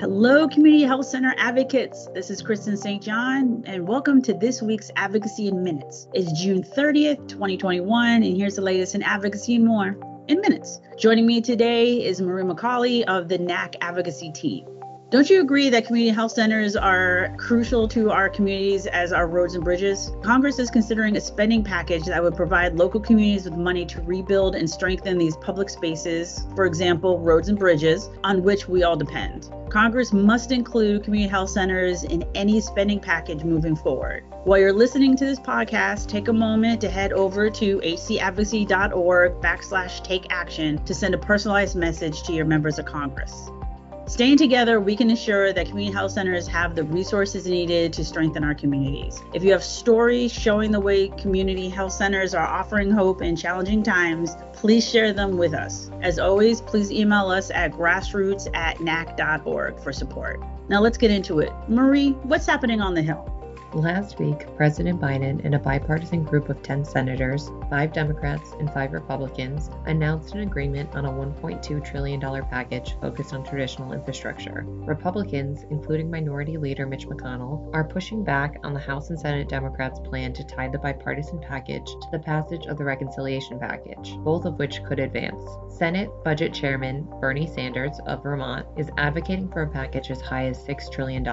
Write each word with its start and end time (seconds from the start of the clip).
Hello, 0.00 0.46
Community 0.46 0.84
Health 0.84 1.06
Center 1.06 1.34
advocates. 1.38 2.06
This 2.14 2.30
is 2.30 2.40
Kristen 2.40 2.76
St. 2.76 3.02
John, 3.02 3.64
and 3.66 3.88
welcome 3.88 4.22
to 4.22 4.32
this 4.32 4.62
week's 4.62 4.92
Advocacy 4.94 5.48
in 5.48 5.64
Minutes. 5.64 6.06
It's 6.14 6.30
June 6.40 6.62
30th, 6.62 7.26
2021, 7.26 8.22
and 8.22 8.36
here's 8.36 8.54
the 8.54 8.62
latest 8.62 8.94
in 8.94 9.02
advocacy 9.02 9.56
and 9.56 9.64
more 9.64 9.96
in 10.28 10.40
minutes. 10.40 10.80
Joining 11.00 11.26
me 11.26 11.40
today 11.40 12.04
is 12.06 12.20
Marie 12.20 12.44
McCauley 12.44 13.02
of 13.08 13.26
the 13.26 13.38
NACHC 13.38 13.74
advocacy 13.80 14.30
team. 14.30 14.77
Don't 15.10 15.30
you 15.30 15.40
agree 15.40 15.70
that 15.70 15.86
community 15.86 16.14
health 16.14 16.32
centers 16.32 16.76
are 16.76 17.34
crucial 17.38 17.88
to 17.88 18.10
our 18.10 18.28
communities 18.28 18.86
as 18.86 19.10
our 19.10 19.26
roads 19.26 19.54
and 19.54 19.64
bridges? 19.64 20.12
Congress 20.22 20.58
is 20.58 20.68
considering 20.70 21.16
a 21.16 21.20
spending 21.22 21.64
package 21.64 22.04
that 22.04 22.22
would 22.22 22.36
provide 22.36 22.76
local 22.76 23.00
communities 23.00 23.46
with 23.46 23.54
money 23.54 23.86
to 23.86 24.02
rebuild 24.02 24.54
and 24.54 24.68
strengthen 24.68 25.16
these 25.16 25.34
public 25.38 25.70
spaces, 25.70 26.46
for 26.54 26.66
example, 26.66 27.20
roads 27.20 27.48
and 27.48 27.58
bridges, 27.58 28.10
on 28.22 28.42
which 28.42 28.68
we 28.68 28.82
all 28.82 28.96
depend. 28.96 29.48
Congress 29.70 30.12
must 30.12 30.52
include 30.52 31.04
community 31.04 31.30
health 31.30 31.48
centers 31.48 32.04
in 32.04 32.22
any 32.34 32.60
spending 32.60 33.00
package 33.00 33.42
moving 33.44 33.76
forward. 33.76 34.24
While 34.44 34.58
you're 34.58 34.74
listening 34.74 35.16
to 35.16 35.24
this 35.24 35.40
podcast, 35.40 36.08
take 36.08 36.28
a 36.28 36.34
moment 36.34 36.82
to 36.82 36.90
head 36.90 37.14
over 37.14 37.48
to 37.48 37.78
hcadvocacy.org 37.78 39.40
backslash 39.40 40.04
take 40.04 40.26
action 40.28 40.84
to 40.84 40.92
send 40.92 41.14
a 41.14 41.18
personalized 41.18 41.76
message 41.76 42.24
to 42.24 42.34
your 42.34 42.44
members 42.44 42.78
of 42.78 42.84
Congress. 42.84 43.48
Staying 44.08 44.38
together, 44.38 44.80
we 44.80 44.96
can 44.96 45.10
ensure 45.10 45.52
that 45.52 45.66
community 45.66 45.94
health 45.94 46.12
centers 46.12 46.48
have 46.48 46.74
the 46.74 46.82
resources 46.82 47.46
needed 47.46 47.92
to 47.92 48.02
strengthen 48.02 48.42
our 48.42 48.54
communities. 48.54 49.22
If 49.34 49.44
you 49.44 49.52
have 49.52 49.62
stories 49.62 50.32
showing 50.32 50.72
the 50.72 50.80
way 50.80 51.08
community 51.08 51.68
health 51.68 51.92
centers 51.92 52.34
are 52.34 52.46
offering 52.46 52.90
hope 52.90 53.20
in 53.20 53.36
challenging 53.36 53.82
times, 53.82 54.34
please 54.54 54.88
share 54.88 55.12
them 55.12 55.36
with 55.36 55.52
us. 55.52 55.90
As 56.00 56.18
always, 56.18 56.62
please 56.62 56.90
email 56.90 57.28
us 57.28 57.50
at 57.50 57.72
grassroots 57.72 58.48
at 58.56 58.78
nachc.org 58.78 59.78
for 59.78 59.92
support. 59.92 60.40
Now 60.70 60.80
let's 60.80 60.96
get 60.96 61.10
into 61.10 61.40
it. 61.40 61.52
Marie, 61.68 62.12
what's 62.22 62.46
happening 62.46 62.80
on 62.80 62.94
the 62.94 63.02
Hill? 63.02 63.37
Last 63.74 64.18
week, 64.18 64.56
President 64.56 64.98
Biden 64.98 65.44
and 65.44 65.54
a 65.54 65.58
bipartisan 65.58 66.24
group 66.24 66.48
of 66.48 66.62
10 66.62 66.86
senators, 66.86 67.50
5 67.68 67.92
Democrats, 67.92 68.52
and 68.58 68.72
5 68.72 68.94
Republicans 68.94 69.68
announced 69.84 70.34
an 70.34 70.40
agreement 70.40 70.94
on 70.94 71.04
a 71.04 71.10
$1.2 71.10 71.84
trillion 71.84 72.18
package 72.18 72.96
focused 72.98 73.34
on 73.34 73.44
traditional 73.44 73.92
infrastructure. 73.92 74.64
Republicans, 74.66 75.66
including 75.70 76.10
Minority 76.10 76.56
Leader 76.56 76.86
Mitch 76.86 77.06
McConnell, 77.06 77.70
are 77.74 77.84
pushing 77.84 78.24
back 78.24 78.58
on 78.64 78.72
the 78.72 78.80
House 78.80 79.10
and 79.10 79.20
Senate 79.20 79.50
Democrats' 79.50 80.00
plan 80.00 80.32
to 80.32 80.44
tie 80.44 80.68
the 80.68 80.78
bipartisan 80.78 81.38
package 81.38 81.84
to 81.84 82.08
the 82.10 82.18
passage 82.18 82.64
of 82.66 82.78
the 82.78 82.84
reconciliation 82.84 83.58
package, 83.58 84.16
both 84.20 84.46
of 84.46 84.58
which 84.58 84.82
could 84.84 84.98
advance. 84.98 85.44
Senate 85.68 86.08
Budget 86.24 86.54
Chairman 86.54 87.06
Bernie 87.20 87.46
Sanders 87.46 88.00
of 88.06 88.22
Vermont 88.22 88.66
is 88.78 88.90
advocating 88.96 89.50
for 89.50 89.62
a 89.62 89.70
package 89.70 90.10
as 90.10 90.22
high 90.22 90.46
as 90.46 90.64
$6 90.64 90.90
trillion. 90.90 91.28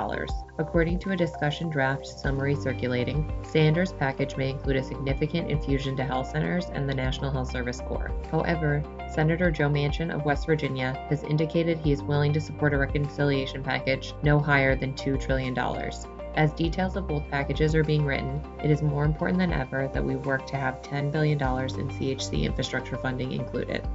According 0.57 0.99
to 0.99 1.11
a 1.11 1.17
discussion 1.17 1.69
draft 1.69 2.05
summary 2.25 2.55
circulating, 2.55 3.31
Sanders' 3.43 3.93
package 3.93 4.35
may 4.35 4.49
include 4.49 4.77
a 4.77 4.83
significant 4.83 5.51
infusion 5.51 5.95
to 5.95 6.03
health 6.03 6.31
centers 6.31 6.65
and 6.73 6.89
the 6.89 6.93
National 6.95 7.29
Health 7.29 7.51
Service 7.51 7.81
Corps. 7.81 8.11
However, 8.31 8.83
Senator 9.13 9.51
Joe 9.51 9.69
Manchin 9.69 10.11
of 10.11 10.25
West 10.25 10.47
Virginia 10.47 10.95
has 11.07 11.21
indicated 11.23 11.77
he 11.77 11.91
is 11.91 12.01
willing 12.01 12.33
to 12.33 12.41
support 12.41 12.73
a 12.73 12.79
reconciliation 12.79 13.61
package 13.61 14.15
no 14.23 14.39
higher 14.39 14.75
than 14.75 14.93
$2 14.93 15.23
trillion. 15.23 15.55
As 16.33 16.51
details 16.53 16.95
of 16.95 17.07
both 17.07 17.29
packages 17.29 17.75
are 17.75 17.83
being 17.83 18.03
written, 18.03 18.41
it 18.63 18.71
is 18.71 18.81
more 18.81 19.05
important 19.05 19.37
than 19.37 19.53
ever 19.53 19.87
that 19.93 20.03
we 20.03 20.15
work 20.15 20.47
to 20.47 20.57
have 20.57 20.81
$10 20.81 21.11
billion 21.11 21.37
in 21.37 21.37
CHC 21.37 22.41
infrastructure 22.41 22.97
funding 22.97 23.33
included. 23.33 23.87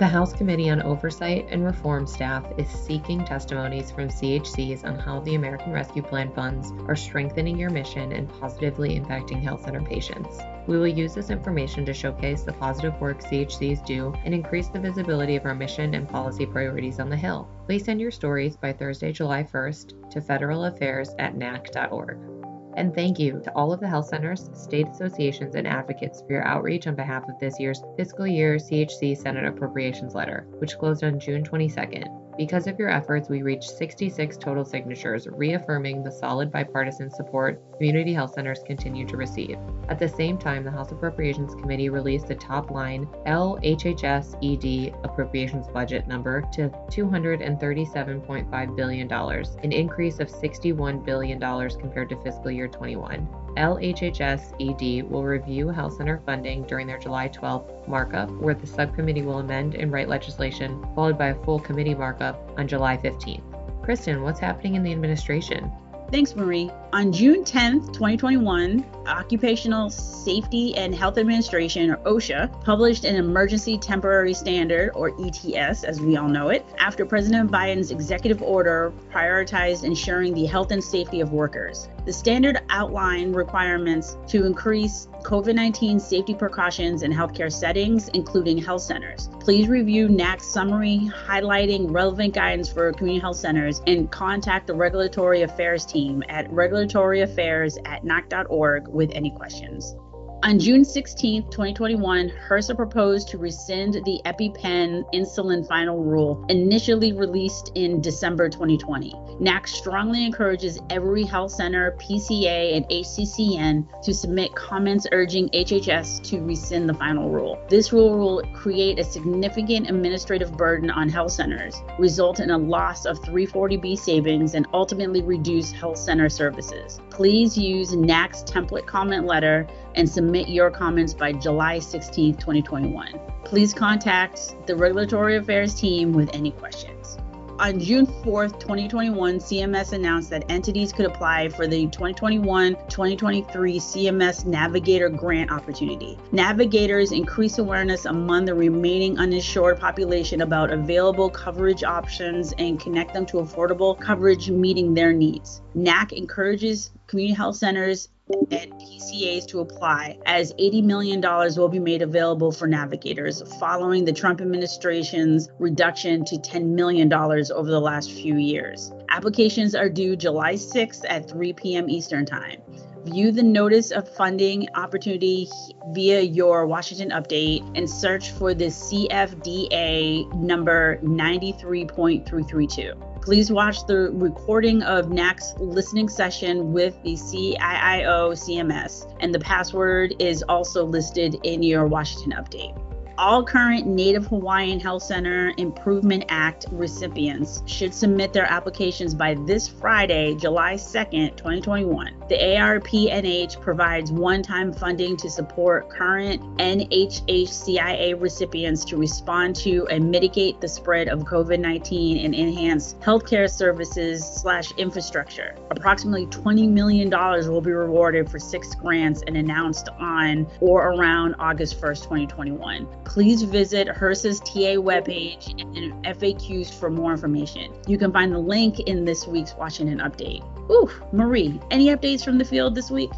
The 0.00 0.08
House 0.08 0.32
Committee 0.32 0.70
on 0.70 0.80
Oversight 0.80 1.46
and 1.50 1.62
Reform 1.62 2.06
staff 2.06 2.46
is 2.56 2.70
seeking 2.70 3.22
testimonies 3.22 3.90
from 3.90 4.08
CHCs 4.08 4.82
on 4.86 4.98
how 4.98 5.20
the 5.20 5.34
American 5.34 5.72
Rescue 5.72 6.00
Plan 6.00 6.32
funds 6.32 6.72
are 6.88 6.96
strengthening 6.96 7.58
your 7.58 7.68
mission 7.68 8.12
and 8.12 8.26
positively 8.40 8.98
impacting 8.98 9.42
health 9.42 9.62
center 9.62 9.82
patients. 9.82 10.38
We 10.66 10.78
will 10.78 10.88
use 10.88 11.12
this 11.12 11.28
information 11.28 11.84
to 11.84 11.92
showcase 11.92 12.44
the 12.44 12.54
positive 12.54 12.98
work 12.98 13.20
CHCs 13.20 13.84
do 13.84 14.14
and 14.24 14.32
increase 14.32 14.68
the 14.68 14.80
visibility 14.80 15.36
of 15.36 15.44
our 15.44 15.54
mission 15.54 15.92
and 15.92 16.08
policy 16.08 16.46
priorities 16.46 16.98
on 16.98 17.10
the 17.10 17.16
Hill. 17.16 17.46
Please 17.66 17.84
send 17.84 18.00
your 18.00 18.10
stories 18.10 18.56
by 18.56 18.72
Thursday, 18.72 19.12
July 19.12 19.44
1st 19.44 20.12
to 20.12 20.20
federalaffairs 20.22 21.10
at 21.18 21.34
nachc.org. 21.34 22.39
And 22.76 22.94
thank 22.94 23.18
you 23.18 23.40
to 23.44 23.52
all 23.52 23.72
of 23.72 23.80
the 23.80 23.88
health 23.88 24.06
centers, 24.06 24.50
state 24.54 24.88
associations, 24.88 25.54
and 25.54 25.66
advocates 25.66 26.22
for 26.22 26.32
your 26.32 26.44
outreach 26.46 26.86
on 26.86 26.94
behalf 26.94 27.24
of 27.28 27.38
this 27.38 27.58
year's 27.58 27.82
fiscal 27.96 28.26
year 28.26 28.56
CHC 28.56 29.16
Senate 29.16 29.44
Appropriations 29.44 30.14
Letter, 30.14 30.46
which 30.58 30.78
closed 30.78 31.02
on 31.02 31.18
June 31.18 31.42
22nd. 31.42 32.29
Because 32.40 32.66
of 32.66 32.78
your 32.78 32.88
efforts, 32.88 33.28
we 33.28 33.42
reached 33.42 33.68
66 33.68 34.38
total 34.38 34.64
signatures, 34.64 35.28
reaffirming 35.28 36.02
the 36.02 36.10
solid 36.10 36.50
bipartisan 36.50 37.10
support 37.10 37.60
community 37.74 38.14
health 38.14 38.32
centers 38.32 38.62
continue 38.66 39.06
to 39.08 39.18
receive. 39.18 39.58
At 39.90 39.98
the 39.98 40.08
same 40.08 40.38
time, 40.38 40.64
the 40.64 40.70
House 40.70 40.90
Appropriations 40.90 41.54
Committee 41.54 41.90
released 41.90 42.28
the 42.28 42.34
top 42.34 42.70
line 42.70 43.06
LHHS 43.26 44.36
ED 44.42 44.94
appropriations 45.04 45.68
budget 45.68 46.08
number 46.08 46.40
to 46.54 46.70
$237.5 46.90 48.76
billion, 48.76 49.12
an 49.12 49.72
increase 49.72 50.18
of 50.18 50.28
$61 50.30 51.04
billion 51.04 51.38
compared 51.78 52.08
to 52.08 52.22
fiscal 52.22 52.50
year 52.50 52.68
21. 52.68 53.28
LHHS 53.56 54.54
ED 54.60 55.10
will 55.10 55.24
review 55.24 55.68
health 55.68 55.96
center 55.96 56.22
funding 56.24 56.62
during 56.64 56.86
their 56.86 56.98
July 56.98 57.28
12th 57.28 57.88
markup, 57.88 58.30
where 58.30 58.54
the 58.54 58.66
subcommittee 58.66 59.22
will 59.22 59.40
amend 59.40 59.74
and 59.74 59.90
write 59.90 60.08
legislation, 60.08 60.80
followed 60.94 61.18
by 61.18 61.28
a 61.28 61.44
full 61.44 61.58
committee 61.58 61.94
markup 61.94 62.29
on 62.56 62.68
July 62.68 62.96
15th. 62.96 63.42
Kristen, 63.82 64.22
what's 64.22 64.40
happening 64.40 64.74
in 64.74 64.82
the 64.82 64.92
administration? 64.92 65.72
Thanks, 66.10 66.34
Marie. 66.34 66.72
On 66.92 67.12
June 67.12 67.44
10th, 67.44 67.92
2021, 67.92 68.84
Occupational 69.06 69.90
Safety 69.90 70.76
and 70.76 70.92
Health 70.92 71.18
Administration, 71.18 71.88
or 71.88 71.98
OSHA, 71.98 72.64
published 72.64 73.04
an 73.04 73.14
Emergency 73.14 73.78
Temporary 73.78 74.34
Standard, 74.34 74.90
or 74.96 75.12
ETS 75.24 75.84
as 75.84 76.00
we 76.00 76.16
all 76.16 76.28
know 76.28 76.48
it, 76.48 76.66
after 76.78 77.06
President 77.06 77.48
Biden's 77.48 77.92
executive 77.92 78.42
order 78.42 78.92
prioritized 79.12 79.84
ensuring 79.84 80.34
the 80.34 80.46
health 80.46 80.72
and 80.72 80.82
safety 80.82 81.20
of 81.20 81.32
workers. 81.32 81.88
The 82.10 82.14
standard 82.14 82.58
outline 82.70 83.32
requirements 83.32 84.16
to 84.30 84.44
increase 84.44 85.06
COVID 85.22 85.54
19 85.54 86.00
safety 86.00 86.34
precautions 86.34 87.04
in 87.04 87.12
healthcare 87.12 87.52
settings, 87.52 88.08
including 88.08 88.58
health 88.58 88.82
centers. 88.82 89.28
Please 89.38 89.68
review 89.68 90.08
NACHC's 90.08 90.52
summary 90.52 91.08
highlighting 91.28 91.86
relevant 91.88 92.34
guidance 92.34 92.68
for 92.68 92.92
community 92.94 93.20
health 93.20 93.36
centers 93.36 93.80
and 93.86 94.10
contact 94.10 94.66
the 94.66 94.74
Regulatory 94.74 95.42
Affairs 95.42 95.86
team 95.86 96.24
at 96.28 96.50
regulatoryaffairs 96.50 97.78
at 97.84 98.02
nachc.org 98.02 98.88
with 98.88 99.12
any 99.14 99.30
questions. 99.30 99.94
On 100.42 100.58
June 100.58 100.86
16, 100.86 101.50
2021, 101.50 102.32
HRSA 102.48 102.74
proposed 102.74 103.28
to 103.28 103.36
rescind 103.36 103.92
the 103.92 104.22
EpiPen 104.24 105.04
insulin 105.12 105.68
final 105.68 106.02
rule, 106.02 106.42
initially 106.48 107.12
released 107.12 107.72
in 107.74 108.00
December 108.00 108.48
2020. 108.48 109.12
NACHC 109.38 109.68
strongly 109.68 110.24
encourages 110.24 110.80
every 110.88 111.24
health 111.24 111.50
center, 111.50 111.94
PCA, 112.00 112.74
and 112.74 112.88
HCCN 112.88 114.02
to 114.02 114.14
submit 114.14 114.54
comments 114.54 115.06
urging 115.12 115.50
HHS 115.50 116.22
to 116.30 116.40
rescind 116.40 116.88
the 116.88 116.94
final 116.94 117.28
rule. 117.28 117.58
This 117.68 117.92
rule 117.92 118.18
will 118.18 118.42
create 118.54 118.98
a 118.98 119.04
significant 119.04 119.90
administrative 119.90 120.56
burden 120.56 120.90
on 120.90 121.10
health 121.10 121.32
centers, 121.32 121.82
result 121.98 122.40
in 122.40 122.48
a 122.48 122.56
loss 122.56 123.04
of 123.04 123.20
340B 123.20 123.98
savings, 123.98 124.54
and 124.54 124.66
ultimately 124.72 125.20
reduce 125.20 125.70
health 125.70 125.98
center 125.98 126.30
services. 126.30 126.98
Please 127.10 127.58
use 127.58 127.92
NACHC's 127.92 128.44
template 128.44 128.86
comment 128.86 129.26
letter 129.26 129.66
and 129.96 130.08
submit 130.08 130.29
your 130.38 130.70
comments 130.70 131.14
by 131.14 131.32
July 131.32 131.78
16, 131.78 132.34
2021. 132.36 133.20
Please 133.44 133.74
contact 133.74 134.54
the 134.66 134.76
Regulatory 134.76 135.36
Affairs 135.36 135.74
team 135.74 136.12
with 136.12 136.30
any 136.32 136.52
questions. 136.52 137.18
On 137.60 137.78
June 137.78 138.06
4th, 138.06 138.58
2021, 138.58 139.38
CMS 139.38 139.92
announced 139.92 140.30
that 140.30 140.44
entities 140.48 140.94
could 140.94 141.04
apply 141.04 141.50
for 141.50 141.66
the 141.66 141.88
2021 141.88 142.74
2023 142.88 143.78
CMS 143.78 144.46
Navigator 144.46 145.10
Grant 145.10 145.50
opportunity. 145.50 146.18
Navigators 146.32 147.12
increase 147.12 147.58
awareness 147.58 148.06
among 148.06 148.46
the 148.46 148.54
remaining 148.54 149.18
uninsured 149.18 149.78
population 149.78 150.40
about 150.40 150.72
available 150.72 151.28
coverage 151.28 151.84
options 151.84 152.54
and 152.56 152.80
connect 152.80 153.12
them 153.12 153.26
to 153.26 153.36
affordable 153.36 154.00
coverage 154.00 154.48
meeting 154.48 154.94
their 154.94 155.12
needs. 155.12 155.60
NACHC 155.76 156.12
encourages 156.12 156.90
community 157.08 157.34
health 157.34 157.56
centers 157.56 158.08
and 158.50 158.72
PCAs 158.74 159.46
to 159.48 159.60
apply, 159.60 160.18
as 160.26 160.52
$80 160.54 160.84
million 160.84 161.20
will 161.20 161.68
be 161.68 161.78
made 161.78 162.02
available 162.02 162.52
for 162.52 162.66
navigators 162.66 163.42
following 163.58 164.04
the 164.04 164.12
Trump 164.12 164.40
administration's 164.40 165.48
reduction 165.58 166.24
to 166.26 166.36
$10 166.36 166.66
million 166.66 167.12
over 167.12 167.70
the 167.70 167.80
last 167.80 168.10
few 168.10 168.36
years. 168.36 168.92
Applications 169.08 169.74
are 169.74 169.88
due 169.88 170.16
July 170.16 170.54
6th 170.54 171.04
at 171.08 171.28
3 171.28 171.52
p.m. 171.54 171.90
Eastern 171.90 172.24
Time. 172.24 172.60
View 173.04 173.32
the 173.32 173.42
notice 173.42 173.92
of 173.92 174.14
funding 174.14 174.68
opportunity 174.74 175.48
via 175.88 176.20
your 176.20 176.66
Washington 176.66 177.10
update 177.10 177.66
and 177.76 177.88
search 177.88 178.30
for 178.32 178.52
the 178.52 178.66
CFDA 178.66 180.30
number 180.34 180.98
93.332. 181.02 183.09
Please 183.22 183.52
watch 183.52 183.86
the 183.86 184.10
recording 184.12 184.82
of 184.82 185.06
NACHC's 185.06 185.54
listening 185.60 186.08
session 186.08 186.72
with 186.72 187.00
the 187.02 187.14
CCIIO 187.14 188.32
CMS, 188.32 189.14
and 189.20 189.34
the 189.34 189.40
password 189.40 190.14
is 190.18 190.42
also 190.48 190.86
listed 190.86 191.36
in 191.44 191.62
your 191.62 191.86
Washington 191.86 192.32
update 192.32 192.76
all 193.20 193.44
current 193.44 193.86
Native 193.86 194.26
Hawaiian 194.28 194.80
Health 194.80 195.02
Center 195.02 195.52
Improvement 195.58 196.24
Act 196.30 196.64
recipients 196.70 197.62
should 197.66 197.92
submit 197.92 198.32
their 198.32 198.50
applications 198.50 199.14
by 199.14 199.34
this 199.34 199.68
Friday, 199.68 200.34
July 200.36 200.74
2nd, 200.74 201.36
2021. 201.36 202.19
The 202.30 202.36
ARPNH 202.36 203.60
provides 203.60 204.12
one 204.12 204.44
time 204.44 204.72
funding 204.72 205.16
to 205.16 205.28
support 205.28 205.90
current 205.90 206.40
NHHCIA 206.58 208.20
recipients 208.20 208.84
to 208.84 208.96
respond 208.96 209.56
to 209.56 209.88
and 209.88 210.08
mitigate 210.08 210.60
the 210.60 210.68
spread 210.68 211.08
of 211.08 211.24
COVID 211.24 211.58
19 211.58 212.24
and 212.24 212.32
enhance 212.32 212.94
healthcare 213.00 213.50
services 213.50 214.24
slash 214.24 214.70
infrastructure. 214.76 215.56
Approximately 215.72 216.26
$20 216.26 216.68
million 216.68 217.10
will 217.10 217.60
be 217.60 217.72
rewarded 217.72 218.30
for 218.30 218.38
six 218.38 218.76
grants 218.76 219.24
and 219.26 219.36
announced 219.36 219.88
on 219.98 220.46
or 220.60 220.92
around 220.92 221.34
August 221.40 221.80
1st, 221.80 222.02
2021 222.04 222.86
please 223.10 223.42
visit 223.42 223.88
HRSA's 223.88 224.38
TA 224.38 224.78
webpage 224.78 225.60
and 225.76 225.92
FAQs 226.04 226.72
for 226.72 226.88
more 226.88 227.10
information. 227.10 227.72
You 227.88 227.98
can 227.98 228.12
find 228.12 228.32
the 228.32 228.38
link 228.38 228.78
in 228.78 229.04
this 229.04 229.26
week's 229.26 229.52
Washington 229.54 229.98
Update. 229.98 230.44
Ooh, 230.70 230.88
Marie, 231.12 231.60
any 231.72 231.86
updates 231.86 232.19
from 232.24 232.38
the 232.38 232.44
field 232.44 232.74
this 232.74 232.90
week? 232.90 233.10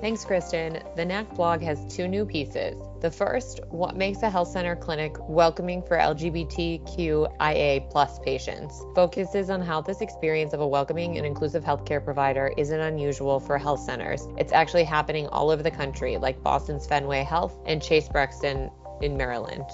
Thanks, 0.00 0.24
Kristen. 0.24 0.82
The 0.96 1.02
NACHC 1.02 1.34
blog 1.34 1.62
has 1.62 1.82
two 1.86 2.06
new 2.08 2.26
pieces. 2.26 2.76
The 3.00 3.10
first, 3.10 3.60
What 3.70 3.96
Makes 3.96 4.22
a 4.22 4.28
Health 4.28 4.48
Center 4.48 4.76
Clinic 4.76 5.16
Welcoming 5.20 5.82
for 5.82 5.96
LGBTQIA 5.96 7.90
plus 7.90 8.18
patients, 8.18 8.84
focuses 8.94 9.48
on 9.48 9.62
how 9.62 9.80
this 9.80 10.02
experience 10.02 10.52
of 10.52 10.60
a 10.60 10.66
welcoming 10.66 11.16
and 11.16 11.24
inclusive 11.24 11.64
healthcare 11.64 12.04
provider 12.04 12.52
isn't 12.58 12.80
unusual 12.80 13.40
for 13.40 13.56
health 13.56 13.80
centers. 13.80 14.28
It's 14.36 14.52
actually 14.52 14.84
happening 14.84 15.26
all 15.28 15.48
over 15.48 15.62
the 15.62 15.70
country, 15.70 16.18
like 16.18 16.42
Boston's 16.42 16.86
Fenway 16.86 17.22
Health 17.22 17.58
and 17.64 17.82
Chase 17.82 18.08
Brexton 18.08 18.70
in 19.00 19.16
Maryland. 19.16 19.64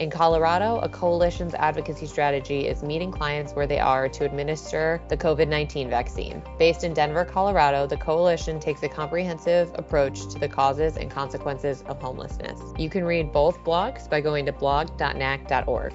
In 0.00 0.10
Colorado, 0.10 0.80
a 0.80 0.88
coalition's 0.88 1.54
advocacy 1.54 2.06
strategy 2.06 2.66
is 2.66 2.82
meeting 2.82 3.12
clients 3.12 3.52
where 3.52 3.68
they 3.68 3.78
are 3.78 4.08
to 4.08 4.24
administer 4.24 5.00
the 5.08 5.16
COVID 5.16 5.46
19 5.46 5.88
vaccine. 5.88 6.42
Based 6.58 6.82
in 6.82 6.92
Denver, 6.92 7.24
Colorado, 7.24 7.86
the 7.86 7.96
coalition 7.96 8.58
takes 8.58 8.82
a 8.82 8.88
comprehensive 8.88 9.70
approach 9.76 10.26
to 10.32 10.38
the 10.40 10.48
causes 10.48 10.96
and 10.96 11.08
consequences 11.08 11.84
of 11.86 12.02
homelessness. 12.02 12.60
You 12.76 12.90
can 12.90 13.04
read 13.04 13.30
both 13.30 13.62
blogs 13.62 14.10
by 14.10 14.20
going 14.20 14.46
to 14.46 14.52
blog.nachc.org. 14.52 15.94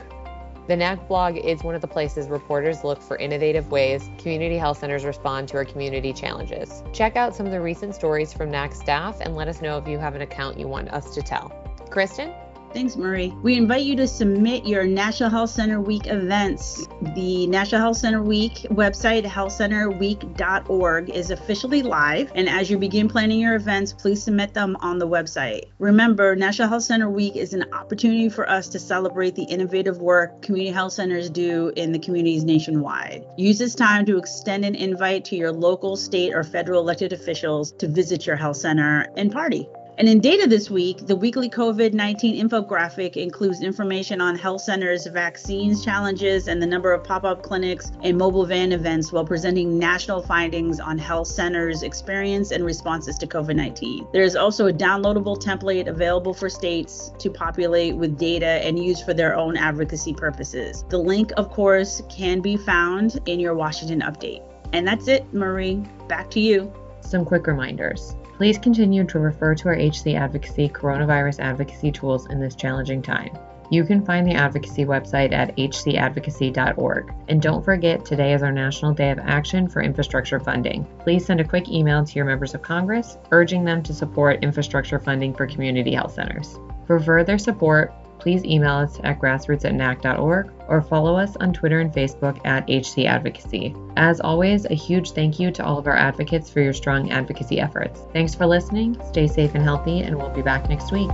The 0.69 0.75
NACHC 0.75 1.07
blog 1.09 1.35
is 1.35 1.63
one 1.63 1.75
of 1.75 1.81
the 1.81 1.87
places 1.87 2.29
reporters 2.29 2.85
look 2.85 3.01
for 3.01 3.17
innovative 3.17 3.69
ways 3.69 4.09
community 4.17 4.55
health 4.55 4.77
centers 4.77 5.03
respond 5.03 5.49
to 5.49 5.57
our 5.57 5.65
community 5.65 6.13
challenges. 6.13 6.83
Check 6.93 7.17
out 7.17 7.35
some 7.35 7.45
of 7.45 7.51
the 7.51 7.59
recent 7.59 7.95
stories 7.95 8.31
from 8.31 8.49
NACHC 8.49 8.75
staff 8.75 9.19
and 9.19 9.35
let 9.35 9.49
us 9.49 9.61
know 9.61 9.77
if 9.77 9.89
you 9.89 9.97
have 9.97 10.15
an 10.15 10.21
account 10.21 10.57
you 10.57 10.69
want 10.69 10.87
us 10.89 11.13
to 11.15 11.21
tell. 11.21 11.49
Kristen? 11.89 12.31
Thanks, 12.71 12.95
Marie. 12.95 13.33
We 13.41 13.57
invite 13.57 13.83
you 13.83 13.95
to 13.95 14.07
submit 14.07 14.63
your 14.63 14.85
National 14.85 15.31
Health 15.31 15.49
Center 15.49 15.81
Week 15.81 16.05
events. 16.05 16.87
The 17.15 17.47
National 17.47 17.81
Health 17.81 17.97
Center 17.97 18.21
Week 18.21 18.67
website, 18.69 19.25
healthcenterweek.org, 19.25 21.09
is 21.09 21.31
officially 21.31 21.81
live. 21.81 22.31
And 22.35 22.47
as 22.47 22.69
you 22.69 22.77
begin 22.77 23.09
planning 23.09 23.39
your 23.39 23.55
events, 23.55 23.91
please 23.93 24.21
submit 24.21 24.53
them 24.53 24.77
on 24.81 24.99
the 24.99 25.07
website. 25.07 25.63
Remember, 25.79 26.35
National 26.35 26.67
Health 26.67 26.83
Center 26.83 27.09
Week 27.09 27.35
is 27.35 27.53
an 27.53 27.65
opportunity 27.73 28.29
for 28.29 28.47
us 28.47 28.69
to 28.69 28.79
celebrate 28.79 29.33
the 29.33 29.43
innovative 29.43 29.97
work 29.97 30.43
community 30.43 30.71
health 30.71 30.93
centers 30.93 31.29
do 31.29 31.73
in 31.75 31.91
the 31.91 31.99
communities 31.99 32.43
nationwide. 32.43 33.25
Use 33.35 33.57
this 33.57 33.73
time 33.73 34.05
to 34.05 34.17
extend 34.17 34.63
an 34.63 34.75
invite 34.75 35.25
to 35.25 35.35
your 35.35 35.51
local, 35.51 35.95
state, 35.95 36.35
or 36.35 36.43
federal 36.43 36.81
elected 36.81 37.13
officials 37.13 37.71
to 37.73 37.87
visit 37.87 38.27
your 38.27 38.35
health 38.35 38.57
center 38.57 39.07
and 39.17 39.31
party. 39.31 39.67
And 39.99 40.07
in 40.07 40.21
data 40.21 40.47
this 40.47 40.69
week, 40.69 41.07
the 41.07 41.15
weekly 41.17 41.49
COVID 41.49 41.91
19 41.91 42.47
infographic 42.47 43.17
includes 43.17 43.61
information 43.61 44.21
on 44.21 44.37
health 44.37 44.61
centers' 44.61 45.05
vaccines 45.07 45.83
challenges 45.83 46.47
and 46.47 46.61
the 46.61 46.65
number 46.65 46.93
of 46.93 47.03
pop 47.03 47.25
up 47.25 47.43
clinics 47.43 47.91
and 48.01 48.17
mobile 48.17 48.45
van 48.45 48.71
events 48.71 49.11
while 49.11 49.25
presenting 49.25 49.77
national 49.77 50.21
findings 50.21 50.79
on 50.79 50.97
health 50.97 51.27
centers' 51.27 51.83
experience 51.83 52.51
and 52.51 52.63
responses 52.63 53.17
to 53.17 53.27
COVID 53.27 53.57
19. 53.57 54.07
There 54.13 54.23
is 54.23 54.37
also 54.37 54.67
a 54.67 54.73
downloadable 54.73 55.37
template 55.37 55.89
available 55.89 56.33
for 56.33 56.47
states 56.47 57.11
to 57.19 57.29
populate 57.29 57.93
with 57.97 58.17
data 58.17 58.65
and 58.65 58.81
use 58.81 59.03
for 59.03 59.13
their 59.13 59.35
own 59.35 59.57
advocacy 59.57 60.13
purposes. 60.13 60.85
The 60.87 60.97
link, 60.97 61.33
of 61.35 61.49
course, 61.49 62.01
can 62.09 62.39
be 62.39 62.55
found 62.55 63.19
in 63.25 63.37
your 63.37 63.53
Washington 63.53 63.99
update. 63.99 64.43
And 64.71 64.87
that's 64.87 65.09
it, 65.09 65.33
Marie. 65.33 65.83
Back 66.07 66.31
to 66.31 66.39
you. 66.39 66.71
Some 67.01 67.25
quick 67.25 67.47
reminders. 67.47 68.15
Please 68.39 68.57
continue 68.57 69.03
to 69.03 69.19
refer 69.19 69.53
to 69.53 69.67
our 69.67 69.75
HC 69.75 70.15
Advocacy 70.15 70.69
coronavirus 70.69 71.41
advocacy 71.41 71.91
tools 71.91 72.25
in 72.27 72.39
this 72.39 72.55
challenging 72.55 73.01
time. 73.01 73.37
You 73.69 73.83
can 73.83 74.05
find 74.05 74.25
the 74.25 74.33
advocacy 74.33 74.85
website 74.85 75.33
at 75.33 75.53
hcadvocacy.org. 75.57 77.13
And 77.27 77.41
don't 77.41 77.65
forget, 77.65 78.05
today 78.05 78.33
is 78.33 78.41
our 78.41 78.53
National 78.53 78.93
Day 78.93 79.11
of 79.11 79.19
Action 79.19 79.67
for 79.67 79.81
Infrastructure 79.81 80.39
Funding. 80.39 80.87
Please 80.99 81.25
send 81.25 81.41
a 81.41 81.43
quick 81.43 81.67
email 81.67 82.05
to 82.05 82.15
your 82.15 82.23
members 82.23 82.55
of 82.55 82.61
Congress 82.61 83.17
urging 83.31 83.65
them 83.65 83.83
to 83.83 83.93
support 83.93 84.41
infrastructure 84.41 84.99
funding 84.99 85.33
for 85.33 85.45
community 85.45 85.93
health 85.93 86.13
centers. 86.13 86.57
For 86.87 86.97
further 86.97 87.37
support, 87.37 87.93
please 88.19 88.43
email 88.43 88.73
us 88.73 88.99
at 89.03 89.19
grassroots 89.19 89.65
at 89.65 89.73
nachc.org 89.73 90.51
or 90.67 90.81
follow 90.81 91.15
us 91.15 91.35
on 91.37 91.53
Twitter 91.53 91.79
and 91.79 91.91
Facebook 91.91 92.39
at 92.45 92.69
HC 92.69 93.05
Advocacy. 93.05 93.75
As 93.97 94.19
always, 94.21 94.65
a 94.65 94.73
huge 94.73 95.11
thank 95.11 95.39
you 95.39 95.51
to 95.51 95.65
all 95.65 95.77
of 95.79 95.87
our 95.87 95.95
advocates 95.95 96.49
for 96.49 96.61
your 96.61 96.73
strong 96.73 97.11
advocacy 97.11 97.59
efforts. 97.59 98.01
Thanks 98.13 98.35
for 98.35 98.45
listening, 98.45 98.97
stay 99.07 99.27
safe 99.27 99.55
and 99.55 99.63
healthy, 99.63 100.01
and 100.01 100.15
we'll 100.15 100.29
be 100.29 100.41
back 100.41 100.69
next 100.69 100.91
week. 100.91 101.09